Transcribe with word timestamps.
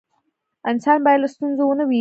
انسان 0.69 0.99
باید 1.05 1.19
له 1.23 1.27
ستونزو 1.33 1.61
ونه 1.67 1.83
ویریږي. 1.83 1.89